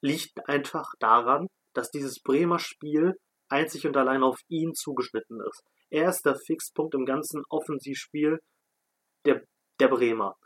[0.00, 3.14] liegt einfach daran, dass dieses Bremer Spiel
[3.48, 5.62] einzig und allein auf ihn zugeschnitten ist.
[5.90, 8.38] Er ist der Fixpunkt im ganzen Offensivspiel
[9.26, 9.42] der,
[9.78, 10.36] der Bremer.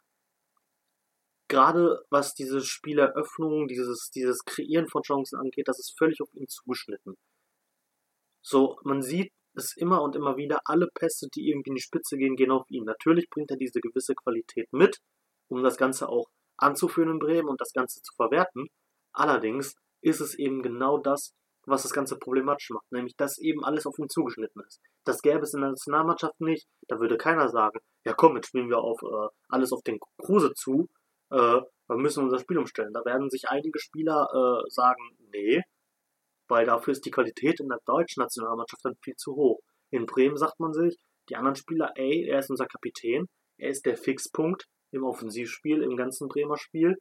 [1.48, 6.48] Gerade was diese Spieleröffnung, dieses, dieses Kreieren von Chancen angeht, das ist völlig auf ihn
[6.48, 7.16] zugeschnitten.
[8.42, 12.16] So, man sieht es immer und immer wieder, alle Pässe, die irgendwie in die Spitze
[12.16, 12.85] gehen, gehen auf ihn.
[12.85, 14.98] Natürlich bringt er diese gewisse Qualität mit,
[15.48, 16.26] um das Ganze auch
[16.59, 18.68] anzuführen in Bremen und das Ganze zu verwerten.
[19.12, 21.32] Allerdings ist es eben genau das,
[21.66, 24.80] was das Ganze problematisch macht, nämlich dass eben alles auf ihn zugeschnitten ist.
[25.04, 28.68] Das gäbe es in der Nationalmannschaft nicht, da würde keiner sagen, ja komm, jetzt spielen
[28.68, 30.88] wir auf äh, alles auf den Kruse zu,
[31.30, 32.92] äh, wir müssen unser Spiel umstellen.
[32.92, 35.62] Da werden sich einige Spieler äh, sagen, nee,
[36.48, 39.60] weil dafür ist die Qualität in der deutschen Nationalmannschaft dann viel zu hoch.
[39.90, 40.96] In Bremen sagt man sich,
[41.28, 43.26] die anderen Spieler, ey, er ist unser Kapitän,
[43.58, 46.96] er ist der Fixpunkt im Offensivspiel, im ganzen Bremer Spiel.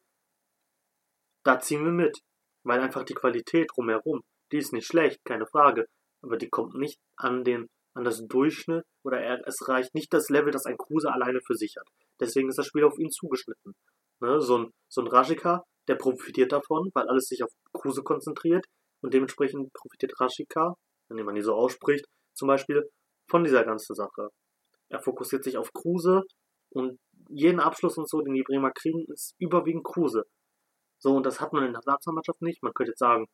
[1.44, 2.20] Da ziehen wir mit,
[2.64, 5.86] weil einfach die Qualität drumherum, die ist nicht schlecht, keine Frage,
[6.24, 10.30] aber die kommt nicht an den an das Durchschnitt oder er, es reicht nicht das
[10.30, 11.88] Level, das ein Kruse alleine für sich hat.
[12.20, 13.74] Deswegen ist das Spiel auf ihn zugeschnitten.
[14.22, 14.42] Ne?
[14.42, 18.66] So ein, so ein Rajika, der profitiert davon, weil alles sich auf Kruse konzentriert.
[19.02, 20.74] Und dementsprechend profitiert Rashika,
[21.10, 22.90] wenn man die so ausspricht, zum Beispiel
[23.30, 24.30] von dieser ganzen Sache.
[24.90, 26.24] Er fokussiert sich auf Kruse
[26.72, 27.00] und
[27.30, 30.24] jeden Abschluss und so, den die Bremer kriegen, ist überwiegend Kruse.
[31.00, 32.64] So, und das hat man in der Nationalmannschaft nicht.
[32.64, 33.28] Man könnte jetzt sagen,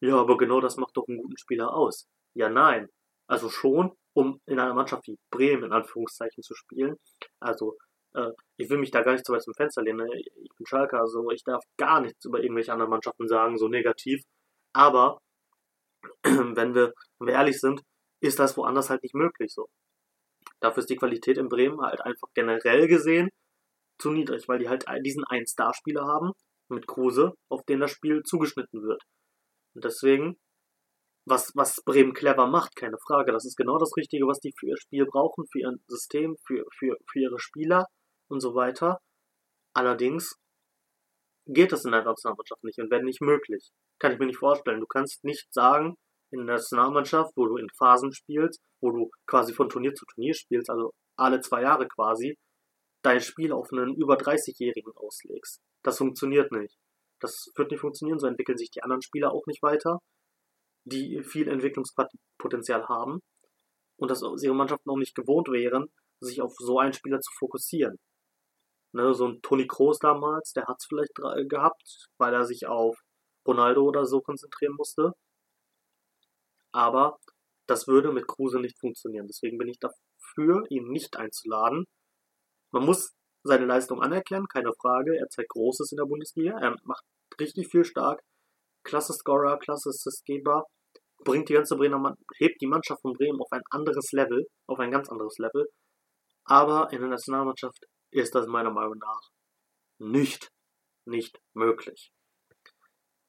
[0.00, 2.06] ja, aber genau das macht doch einen guten Spieler aus.
[2.34, 2.88] Ja, nein.
[3.28, 6.96] Also schon, um in einer Mannschaft wie Bremen in Anführungszeichen zu spielen.
[7.40, 7.76] Also,
[8.58, 10.06] ich will mich da gar nicht zu weit zum Fenster lehnen.
[10.06, 10.20] Ne?
[10.20, 14.22] Ich bin Schalker, also ich darf gar nichts über irgendwelche anderen Mannschaften sagen, so negativ.
[14.74, 15.18] Aber
[16.22, 17.82] wenn wir, wenn wir ehrlich sind,
[18.20, 19.66] ist das woanders halt nicht möglich so.
[20.60, 23.30] Dafür ist die Qualität in Bremen halt einfach generell gesehen
[23.98, 26.32] zu niedrig, weil die halt diesen einen Starspieler haben
[26.68, 29.02] mit Kruse, auf den das Spiel zugeschnitten wird.
[29.74, 30.36] Und deswegen,
[31.26, 34.68] was, was Bremen clever macht, keine Frage, das ist genau das Richtige, was die für
[34.68, 37.86] ihr Spiel brauchen, für ihr System, für, für, für ihre Spieler
[38.32, 38.98] und so weiter.
[39.74, 40.34] Allerdings
[41.46, 43.70] geht das in der Nationalmannschaft nicht und wäre nicht möglich.
[43.98, 44.80] Kann ich mir nicht vorstellen.
[44.80, 45.96] Du kannst nicht sagen,
[46.30, 50.34] in der Nationalmannschaft, wo du in Phasen spielst, wo du quasi von Turnier zu Turnier
[50.34, 52.36] spielst, also alle zwei Jahre quasi,
[53.02, 55.60] dein Spiel auf einen über 30-Jährigen auslegst.
[55.82, 56.74] Das funktioniert nicht.
[57.20, 59.98] Das wird nicht funktionieren, so entwickeln sich die anderen Spieler auch nicht weiter,
[60.84, 63.20] die viel Entwicklungspotenzial haben
[63.96, 67.98] und dass ihre Mannschaften auch nicht gewohnt wären, sich auf so einen Spieler zu fokussieren.
[68.94, 71.14] Ne, so ein Toni Kroos damals, der hat es vielleicht
[71.48, 72.98] gehabt, weil er sich auf
[73.46, 75.12] Ronaldo oder so konzentrieren musste.
[76.72, 77.18] Aber
[77.66, 79.26] das würde mit Kruse nicht funktionieren.
[79.26, 81.86] Deswegen bin ich dafür, ihn nicht einzuladen.
[82.72, 83.12] Man muss
[83.44, 85.16] seine Leistung anerkennen, keine Frage.
[85.18, 86.58] Er zeigt Großes in der Bundesliga.
[86.58, 87.04] Er macht
[87.40, 88.22] richtig viel stark.
[88.84, 90.66] Klasse Scorer, klasse Assistgeber.
[91.24, 94.78] Bringt die ganze Bremer, Mann, hebt die Mannschaft von Bremen auf ein anderes Level, auf
[94.80, 95.68] ein ganz anderes Level.
[96.44, 99.30] Aber in der Nationalmannschaft ist das meiner Meinung nach
[99.98, 100.52] nicht,
[101.04, 102.12] nicht möglich.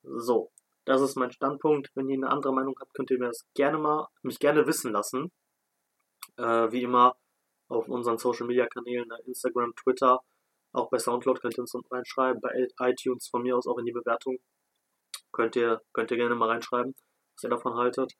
[0.04, 0.52] So,
[0.86, 1.90] das ist mein Standpunkt.
[1.96, 4.92] Wenn ihr eine andere Meinung habt, könnt ihr mir das gerne mal, mich gerne wissen
[4.92, 5.32] lassen.
[6.38, 7.16] Äh, wie immer
[7.68, 10.20] auf unseren Social Media Kanälen, ne, Instagram, Twitter,
[10.74, 13.92] auch bei Soundcloud könnt ihr uns reinschreiben, bei iTunes von mir aus auch in die
[13.92, 14.38] Bewertung.
[15.32, 16.94] Könnt ihr, könnt ihr gerne mal reinschreiben,
[17.36, 18.14] was ihr davon haltet.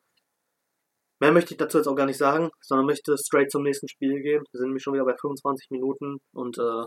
[1.20, 4.22] Mehr möchte ich dazu jetzt auch gar nicht sagen, sondern möchte straight zum nächsten Spiel
[4.22, 4.44] gehen.
[4.52, 6.86] Wir sind nämlich schon wieder bei 25 Minuten und äh,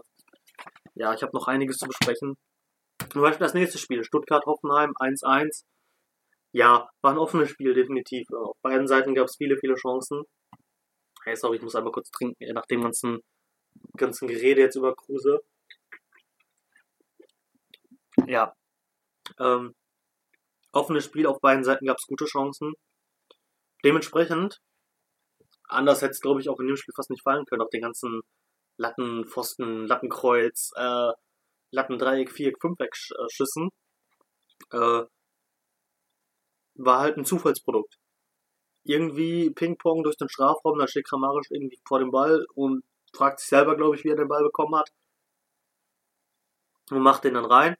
[0.95, 2.37] ja, ich habe noch einiges zu besprechen.
[3.11, 5.62] Zum Beispiel das nächste Spiel, Stuttgart-Hoffenheim 1-1.
[6.53, 8.27] Ja, war ein offenes Spiel, definitiv.
[8.31, 10.23] Auf beiden Seiten gab es viele, viele Chancen.
[11.25, 13.21] Hey, sorry, ich muss einmal kurz trinken, nach dem ganzen,
[13.97, 15.41] ganzen Gerede jetzt über Kruse.
[18.27, 18.55] Ja.
[19.39, 19.75] Ähm,
[20.73, 22.75] offenes Spiel, auf beiden Seiten gab es gute Chancen.
[23.85, 24.61] Dementsprechend,
[25.69, 27.83] anders hätte es, glaube ich, auch in dem Spiel fast nicht fallen können, auf den
[27.83, 28.23] ganzen
[28.79, 31.12] Latten, Pfosten, Lattenkreuz, äh,
[31.71, 33.71] Lattendreieck, Viereck, Fünfeck-Schüssen,
[34.73, 35.05] äh,
[36.75, 37.99] war halt ein Zufallsprodukt.
[38.85, 42.85] Irgendwie Ping-Pong durch den Strafraum, da steht Kramarisch irgendwie vor dem Ball und
[43.15, 44.91] fragt sich selber, glaube ich, wie er den Ball bekommen hat.
[46.91, 47.77] Und macht den dann rein.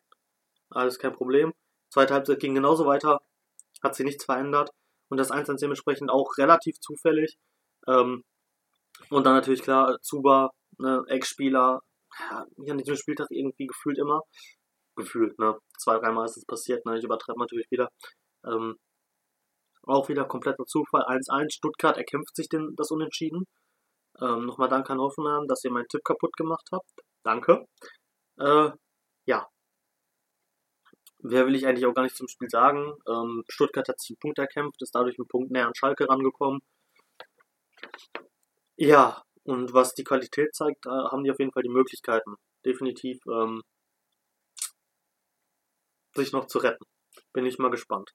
[0.71, 1.53] Alles kein Problem.
[1.91, 3.21] Zweite Halbzeit ging genauso weiter.
[3.83, 4.71] Hat sich nichts verändert.
[5.09, 7.37] Und das 1 dementsprechend auch relativ zufällig.
[7.87, 8.25] Ähm,
[9.11, 11.81] und dann natürlich klar, Zuba, ne, Ex-Spieler,
[12.31, 14.23] ja, an diesem Spieltag irgendwie gefühlt immer.
[14.97, 15.59] Gefühlt, ne?
[15.79, 16.99] Zwei, dreimal ist es passiert, ne?
[16.99, 17.89] Ich übertreibe natürlich wieder.
[18.47, 18.77] Ähm,
[19.85, 21.03] auch wieder kompletter Zufall.
[21.03, 21.55] 1-1.
[21.55, 23.47] Stuttgart erkämpft sich den, das Unentschieden.
[24.21, 26.91] Ähm, Nochmal danke an Hoffenheim, dass ihr meinen Tipp kaputt gemacht habt.
[27.23, 27.67] Danke.
[28.39, 28.71] Äh,
[29.27, 29.47] ja.
[31.19, 32.93] Wer will ich eigentlich auch gar nicht zum Spiel sagen.
[33.09, 36.61] Ähm, Stuttgart hat sich einen Punkt erkämpft, ist dadurch einen Punkt näher an Schalke rangekommen.
[38.77, 43.63] Ja, und was die Qualität zeigt, haben die auf jeden Fall die Möglichkeiten, definitiv ähm,
[46.15, 46.85] sich noch zu retten.
[47.33, 48.11] Bin ich mal gespannt.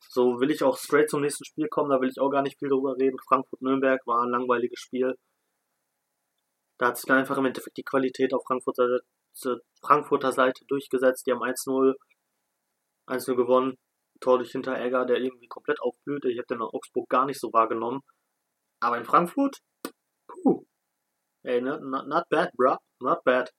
[0.00, 2.58] So will ich auch straight zum nächsten Spiel kommen, da will ich auch gar nicht
[2.58, 3.18] viel drüber reden.
[3.26, 5.16] Frankfurt-Nürnberg war ein langweiliges Spiel.
[6.78, 9.00] Da hat sich dann einfach im Endeffekt die Qualität auf Frankfurter,
[9.80, 11.26] Frankfurter Seite durchgesetzt.
[11.26, 11.94] Die haben 1-0
[13.06, 13.76] 1-0 gewonnen.
[14.20, 16.30] Tor durch Hinteregger, der irgendwie komplett aufblühte.
[16.30, 18.00] Ich habe den in Augsburg gar nicht so wahrgenommen.
[18.80, 19.58] Aber in Frankfurt,
[20.26, 20.64] puh.
[21.42, 22.76] Ey, not, not bad, bruh.
[23.00, 23.50] Not bad.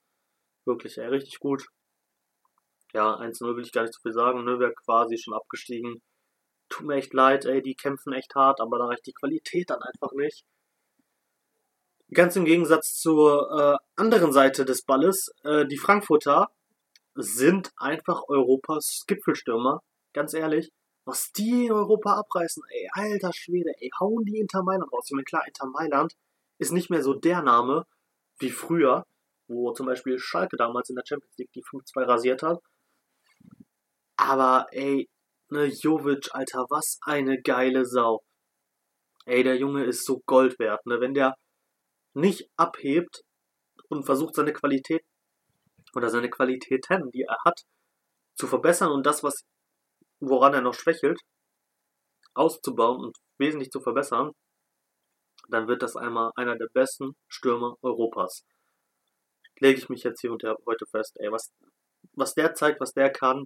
[0.66, 1.68] Wirklich, ey, richtig gut.
[2.94, 4.44] Ja, 1-0 will ich gar nicht so viel sagen.
[4.44, 6.02] Nürnberg quasi schon abgestiegen.
[6.70, 9.82] Tut mir echt leid, ey, die kämpfen echt hart, aber da reicht die Qualität dann
[9.82, 10.44] einfach nicht.
[12.12, 16.50] Ganz im Gegensatz zur äh, anderen Seite des Balles, äh, die Frankfurter
[17.16, 19.82] sind einfach Europas Gipfelstürmer.
[20.14, 20.70] Ganz ehrlich,
[21.06, 25.06] was die in Europa abreißen, ey, alter Schwede, ey, hauen die Inter Mailand raus.
[25.08, 26.14] Ich meine, klar, Inter Mailand
[26.58, 27.86] ist nicht mehr so der Name
[28.40, 29.06] wie früher,
[29.48, 32.60] wo zum Beispiel Schalke damals in der Champions League die 5-2 rasiert hat.
[34.18, 35.08] Aber ey,
[35.50, 38.24] ne, Jovic, Alter, was eine geile Sau.
[39.26, 41.02] Ey, der Junge ist so Gold wert, ne?
[41.02, 41.36] Wenn der
[42.14, 43.24] nicht abhebt
[43.90, 45.04] und versucht seine Qualität
[45.96, 47.62] oder seine Qualitäten, die er hat,
[48.36, 49.46] zu verbessern und das, was
[50.20, 51.20] woran er noch schwächelt,
[52.34, 54.32] auszubauen und wesentlich zu verbessern,
[55.50, 58.46] dann wird das einmal einer der besten Stürmer Europas.
[59.60, 61.52] Lege ich mich jetzt hier und heute fest, ey, was,
[62.14, 63.46] was der zeigt, was der kann,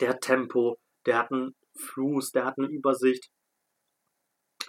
[0.00, 3.28] der Tempo, der hat einen Fuß, der hat eine Übersicht.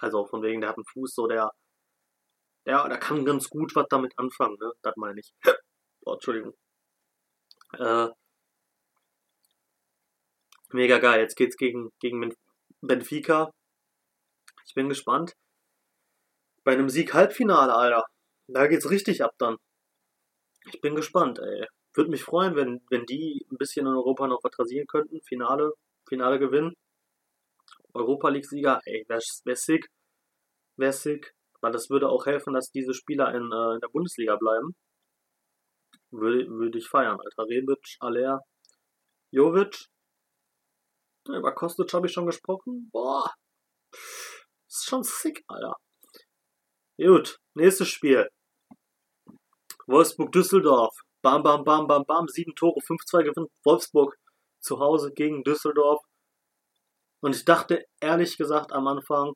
[0.00, 1.50] Also von wegen, der hat einen Fuß, so der,
[2.66, 4.72] der, der kann ganz gut was damit anfangen, ne?
[4.82, 5.32] Das meine ich.
[6.04, 6.54] oh, Entschuldigung.
[7.74, 8.08] Äh,
[10.72, 11.20] mega geil.
[11.20, 12.34] Jetzt geht's gegen, gegen
[12.80, 13.50] Benfica.
[14.66, 15.34] Ich bin gespannt
[16.66, 18.04] bei einem Sieg Halbfinale, Alter.
[18.48, 19.56] Da geht's richtig ab dann.
[20.72, 21.66] Ich bin gespannt, ey.
[21.94, 25.20] Würde mich freuen, wenn, wenn die ein bisschen in Europa noch was rasieren könnten.
[25.22, 25.72] Finale,
[26.08, 26.74] Finale gewinnen.
[27.94, 29.88] Europa League-Sieger, ey, wär, wär sick.
[30.76, 31.32] Wär sick.
[31.60, 34.74] Weil das würde auch helfen, dass diese Spieler in, äh, in der Bundesliga bleiben.
[36.18, 37.48] Würde, würde ich feiern, Alter.
[37.48, 38.40] Rebic, Aller,
[39.30, 39.86] Jovic.
[41.28, 42.88] Über Kostic habe ich schon gesprochen.
[42.92, 43.34] Boah.
[44.68, 45.76] Ist schon sick, Alter.
[46.98, 48.28] Gut, nächstes Spiel.
[49.86, 50.94] Wolfsburg-Düsseldorf.
[51.22, 52.28] Bam, bam, bam, bam, bam.
[52.28, 54.16] Sieben Tore, 5-2 gewinnt Wolfsburg
[54.60, 56.02] zu Hause gegen Düsseldorf.
[57.20, 59.34] Und ich dachte ehrlich gesagt am Anfang,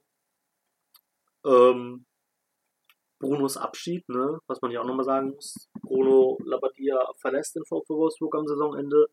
[1.44, 2.06] ähm,
[3.20, 4.40] Brunos Abschied, ne?
[4.46, 5.68] was man ja auch nochmal sagen muss.
[5.82, 9.06] Bruno Labbadia verlässt den VfB Wolfsburg am Saisonende,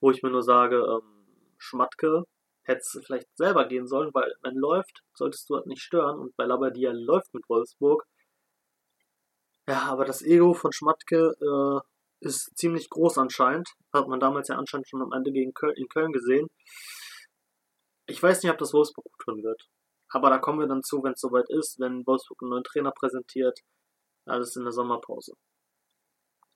[0.00, 1.26] wo ich mir nur sage, ähm,
[1.58, 2.24] Schmatke
[2.64, 6.44] hätte vielleicht selber gehen sollen, weil wenn läuft, solltest du halt nicht stören und bei
[6.44, 8.04] Labbadia läuft mit Wolfsburg.
[9.68, 13.68] Ja, aber das Ego von Schmatke äh, ist ziemlich groß anscheinend.
[13.92, 16.48] Hat man damals ja anscheinend schon am Ende gegen Köln, in Köln gesehen.
[18.06, 19.68] Ich weiß nicht, ob das Wolfsburg gut tun wird.
[20.10, 22.92] Aber da kommen wir dann zu, wenn es soweit ist, wenn Wolfsburg einen neuen Trainer
[22.92, 23.60] präsentiert.
[24.26, 25.34] Alles in der Sommerpause.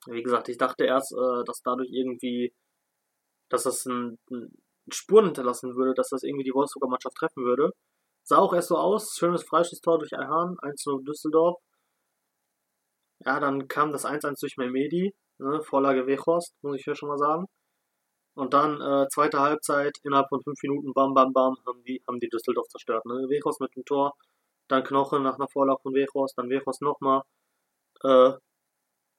[0.07, 2.53] Wie gesagt, ich dachte erst, äh, dass dadurch irgendwie,
[3.51, 4.19] dass das ein,
[4.93, 7.73] Spuren hinterlassen würde, dass das irgendwie die Wolfsburger Mannschaft treffen würde.
[8.25, 11.59] Sah auch erst so aus, schönes Freischusstor durch Ayhan, 1-0 Düsseldorf.
[13.25, 17.19] Ja, dann kam das 1-1 durch Memedi, ne, Vorlage Wechhorst, muss ich hier schon mal
[17.19, 17.47] sagen.
[18.39, 22.21] Und dann äh, zweite Halbzeit, innerhalb von fünf Minuten, bam, bam, bam, haben die, haben
[22.21, 23.05] die Düsseldorf zerstört.
[23.05, 23.29] Ne?
[23.29, 24.15] Wechos mit dem Tor,
[24.69, 27.23] dann Knoche nach einer Vorlage von Wechos, dann Wechos nochmal.
[28.05, 28.35] Äh,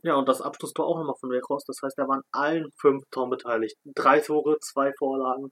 [0.04, 1.66] ja, und das Abschlusstor auch nochmal von Wechos.
[1.66, 3.76] Das heißt, er war an allen fünf Toren beteiligt.
[3.84, 5.52] Drei Tore, zwei Vorlagen.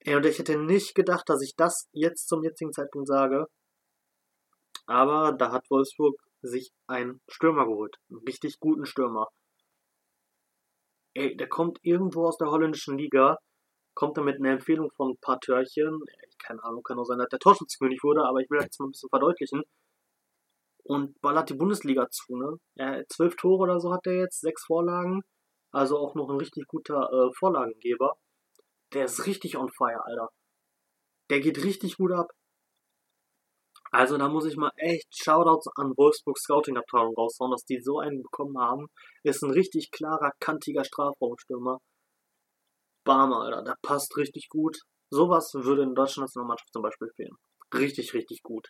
[0.00, 3.46] Ey, und ich hätte nicht gedacht, dass ich das jetzt zum jetzigen Zeitpunkt sage.
[4.84, 7.96] Aber da hat Wolfsburg sich einen Stürmer geholt.
[8.10, 9.28] Einen richtig guten Stürmer
[11.18, 13.38] ey, der kommt irgendwo aus der holländischen Liga,
[13.94, 16.00] kommt er mit einer Empfehlung von ein paar Törchen,
[16.38, 18.86] keine Ahnung, kann auch sein, dass der Torschützkönig wurde, aber ich will das jetzt mal
[18.86, 19.62] ein bisschen verdeutlichen.
[20.84, 22.56] Und ballert die Bundesliga zu, ne?
[22.76, 25.22] Ja, zwölf Tore oder so hat er jetzt, sechs Vorlagen,
[25.72, 28.16] also auch noch ein richtig guter äh, Vorlagengeber.
[28.94, 30.30] Der ist richtig on fire, Alter.
[31.30, 32.30] Der geht richtig gut ab.
[33.90, 37.98] Also da muss ich mal echt Shoutouts an Wolfsburg Scouting Abteilung raushauen, dass die so
[37.98, 38.86] einen bekommen haben.
[39.22, 41.78] Ist ein richtig klarer, kantiger Strafraumstürmer.
[43.04, 44.78] Bam, Alter, der passt richtig gut.
[45.10, 47.36] Sowas würde in Deutschland Nationalmannschaft zum Beispiel fehlen.
[47.74, 48.68] Richtig, richtig gut.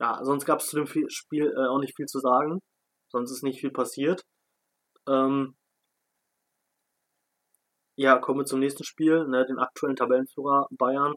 [0.00, 2.60] Ja, sonst gab es zu dem Spiel äh, auch nicht viel zu sagen.
[3.12, 4.22] Sonst ist nicht viel passiert.
[5.08, 5.54] Ähm,
[7.96, 11.14] ja, kommen wir zum nächsten Spiel, ne, den aktuellen Tabellenführer Bayern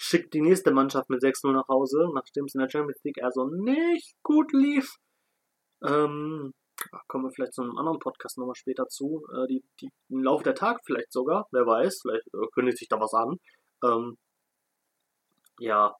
[0.00, 3.30] schickt die nächste Mannschaft mit 6-0 nach Hause, nachdem es in der Champions League eher
[3.32, 4.96] so nicht gut lief.
[5.84, 6.54] Ähm,
[7.06, 9.26] kommen wir vielleicht zu einem anderen Podcast nochmal später zu.
[9.34, 12.88] Äh, die, die, Im Laufe der Tag vielleicht sogar, wer weiß, vielleicht äh, kündigt sich
[12.88, 13.36] da was an.
[13.84, 14.16] Ähm,
[15.58, 15.94] ja.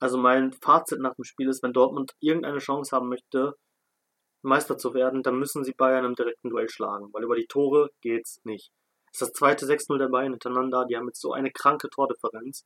[0.00, 3.54] Also mein Fazit nach dem Spiel ist, wenn Dortmund irgendeine Chance haben möchte,
[4.42, 7.90] Meister zu werden, dann müssen sie Bayern im direkten Duell schlagen, weil über die Tore
[8.00, 8.72] geht's nicht.
[9.12, 10.86] Ist das zweite 6-0 der Bayern hintereinander.
[10.86, 12.64] Die haben jetzt so eine kranke Tordifferenz.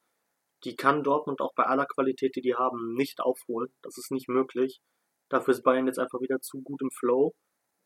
[0.65, 3.73] Die kann Dortmund auch bei aller Qualität, die die haben, nicht aufholen.
[3.83, 4.81] Das ist nicht möglich.
[5.29, 7.35] Dafür ist Bayern jetzt einfach wieder zu gut im Flow.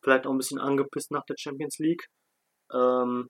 [0.03, 2.07] Vielleicht auch ein bisschen angepisst nach der Champions League.
[2.73, 3.29] Ähm,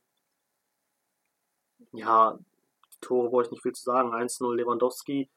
[1.92, 2.38] ja,
[3.00, 4.12] Tore wollte ich nicht viel zu sagen.
[4.12, 5.28] 1-0 Lewandowski,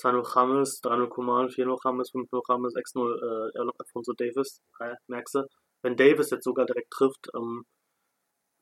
[0.00, 4.60] 2-0 James, 3-0 Coman, 4-0 James, 5-0 James, 6-0 äh, Alfonso Davis.
[4.80, 5.48] Äh, merkst du?
[5.82, 7.64] Wenn Davis jetzt sogar direkt trifft, ähm,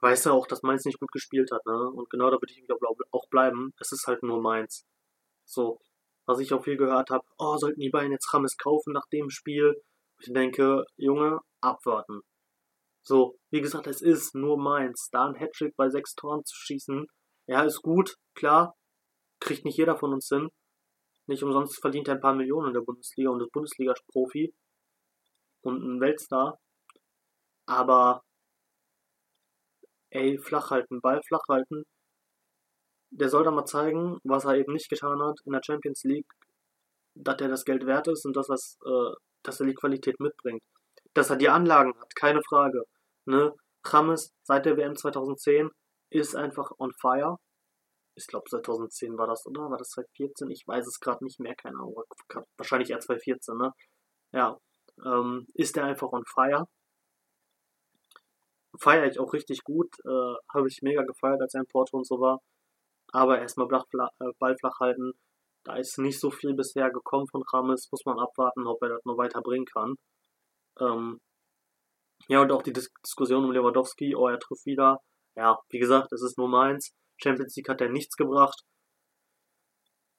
[0.01, 1.91] weiß er auch, dass Mainz nicht gut gespielt hat, ne?
[1.91, 2.63] Und genau da würde ich
[3.13, 3.73] auch bleiben.
[3.81, 4.85] Es ist halt nur Mainz.
[5.45, 5.81] So,
[6.27, 9.31] was ich auch viel gehört habe, oh, sollten die beiden jetzt Rames kaufen nach dem
[9.31, 9.81] Spiel?
[10.19, 12.23] Ich denke, Junge, abwarten.
[13.03, 15.09] So, wie gesagt, es ist nur Mainz.
[15.13, 17.07] Da ein Hattrick bei sechs Toren zu schießen,
[17.47, 18.75] ja, ist gut, klar,
[19.41, 20.51] kriegt nicht jeder von uns hin.
[21.27, 24.55] Nicht umsonst verdient er ein paar Millionen in der Bundesliga und ist Bundesliga-Profi
[25.63, 26.59] und ein Weltstar.
[27.67, 28.23] Aber
[30.17, 31.85] ey, flach halten, Ball flach halten.
[33.11, 36.31] Der soll da mal zeigen, was er eben nicht getan hat in der Champions League,
[37.15, 40.63] dass er das Geld wert ist und dass, das, äh, dass er die Qualität mitbringt.
[41.15, 42.83] Dass er die Anlagen hat, keine Frage.
[43.27, 43.53] Ne?
[43.91, 45.71] James seit der WM 2010
[46.11, 47.37] ist einfach on fire.
[48.17, 49.71] Ich glaube 2010 war das, oder?
[49.71, 50.51] War das 2014?
[50.51, 52.03] Ich weiß es gerade nicht mehr, keine Ahnung.
[52.57, 53.73] Wahrscheinlich eher 2014, ne?
[54.33, 54.59] Ja.
[55.05, 56.67] Ähm, ist er einfach on fire
[58.79, 59.89] feiere ich auch richtig gut.
[60.05, 62.41] Äh, Habe ich mega gefeiert, als er in Porto und so war.
[63.13, 65.13] Aber erstmal äh, Ball flach halten.
[65.65, 67.89] Da ist nicht so viel bisher gekommen von Rames.
[67.91, 69.97] Muss man abwarten, ob er das noch weiter bringen kann.
[70.81, 71.21] Ähm,
[72.29, 74.15] ja, und auch die Dis Diskussion um Lewandowski.
[74.17, 75.01] Oh, er trifft wieder.
[75.37, 76.93] Ja, wie gesagt, es ist nur meins.
[77.19, 78.63] Champions League hat er nichts gebracht.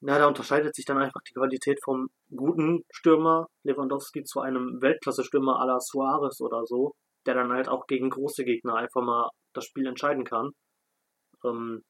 [0.00, 5.60] Na, da unterscheidet sich dann einfach die Qualität vom guten Stürmer Lewandowski zu einem Weltklasse-Stürmer
[5.60, 6.94] à la Suarez oder so
[7.26, 10.52] der dann halt auch gegen große Gegner einfach mal das Spiel entscheiden kann.
[11.44, 11.82] Ähm,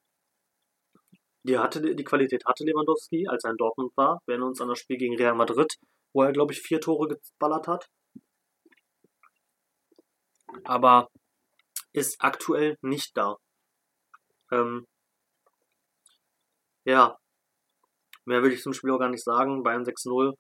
[1.45, 4.21] die, hatte, die Qualität hatte Lewandowski, als er in Dortmund war.
[4.27, 5.77] Wir erinnern uns an das Spiel gegen Real Madrid,
[6.13, 7.89] wo er, glaube ich, vier Tore geballert hat.
[10.65, 11.09] Aber
[11.93, 13.37] ist aktuell nicht da.
[14.53, 14.87] Ähm,
[16.85, 17.17] ja,
[18.25, 19.63] mehr will ich zum Spiel auch gar nicht sagen.
[19.63, 20.35] Bayern 6-0.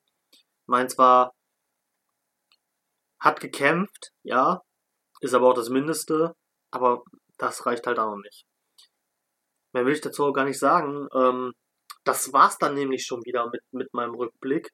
[0.66, 1.32] Mainz war,
[3.20, 4.60] hat gekämpft, ja,
[5.20, 6.34] ist aber auch das Mindeste,
[6.70, 7.02] aber
[7.38, 8.44] das reicht halt auch noch nicht.
[9.72, 11.08] Mehr will ich dazu auch gar nicht sagen.
[11.14, 11.52] Ähm,
[12.04, 14.70] das war's dann nämlich schon wieder mit, mit meinem Rückblick.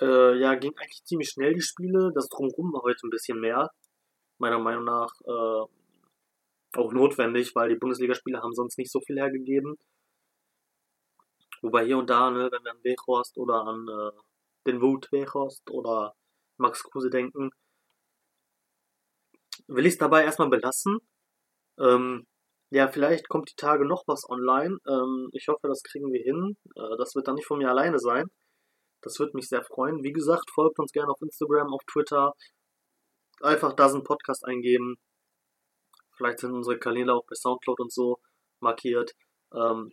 [0.00, 2.12] Äh, ja, ging eigentlich ziemlich schnell die Spiele.
[2.14, 3.70] Das Drumherum war heute ein bisschen mehr.
[4.38, 9.76] Meiner Meinung nach äh, auch notwendig, weil die Bundesligaspiele haben sonst nicht so viel hergegeben.
[11.62, 14.10] Wobei hier und da, ne, wenn wir an Weghorst oder an äh,
[14.66, 16.14] den Wut Weghorst oder
[16.58, 17.50] Max Kruse denken,
[19.68, 20.98] will ich es dabei erstmal belassen.
[21.78, 22.26] Ähm,
[22.70, 24.78] ja, vielleicht kommt die Tage noch was online.
[24.88, 26.56] Ähm, ich hoffe, das kriegen wir hin.
[26.74, 28.30] Äh, das wird dann nicht von mir alleine sein.
[29.02, 30.02] Das würde mich sehr freuen.
[30.02, 32.32] Wie gesagt, folgt uns gerne auf Instagram, auf Twitter.
[33.40, 34.96] Einfach da einen Podcast eingeben.
[36.16, 38.18] Vielleicht sind unsere Kanäle auch bei Soundcloud und so
[38.60, 39.12] markiert.
[39.54, 39.92] Ähm,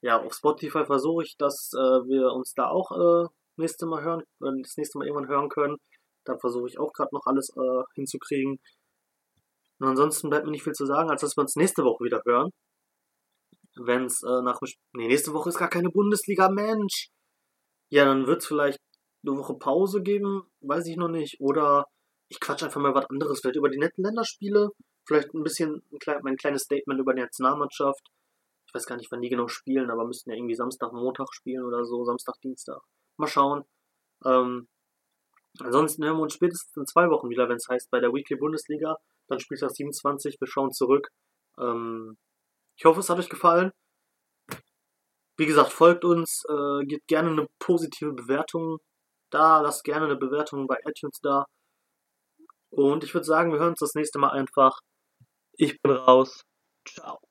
[0.00, 4.20] ja, auf Spotify versuche ich, dass äh, wir uns da auch äh, nächste Mal hören,
[4.40, 5.76] äh, das nächste Mal irgendwann hören können.
[6.24, 8.60] Da versuche ich auch gerade noch alles äh, hinzukriegen.
[9.80, 12.22] Und ansonsten bleibt mir nicht viel zu sagen, als dass wir uns nächste Woche wieder
[12.26, 12.50] hören.
[13.76, 14.60] Wenn es äh, nach
[14.92, 17.08] Nee, nächste Woche ist gar keine Bundesliga, Mensch.
[17.90, 18.78] Ja, dann wird es vielleicht
[19.24, 21.40] eine Woche Pause geben, weiß ich noch nicht.
[21.40, 21.86] Oder
[22.28, 24.70] ich quatsch einfach mal was anderes, vielleicht über die netten Länderspiele.
[25.06, 28.02] Vielleicht ein bisschen ein klein, mein kleines Statement über die Nationalmannschaft.
[28.66, 31.64] Ich weiß gar nicht, wann die genau spielen, aber müssten ja irgendwie Samstag, Montag spielen
[31.64, 32.82] oder so, Samstag, Dienstag.
[33.16, 33.64] Mal schauen.
[34.26, 34.68] Ähm,
[35.60, 38.36] ansonsten hören wir uns spätestens in zwei Wochen wieder, wenn es heißt, bei der Weekly
[38.36, 38.96] Bundesliga.
[39.28, 41.08] Dann Spieltag 27, wir schauen zurück.
[41.58, 42.16] Ähm,
[42.76, 43.72] ich hoffe, es hat euch gefallen.
[45.36, 48.78] Wie gesagt, folgt uns, äh, gebt gerne eine positive Bewertung
[49.30, 51.46] da, lasst gerne eine Bewertung bei iTunes da.
[52.70, 54.78] Und ich würde sagen, wir hören uns das nächste Mal einfach.
[55.54, 56.42] Ich bin raus.
[56.86, 57.27] Ciao.